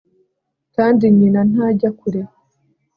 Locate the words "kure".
1.99-2.21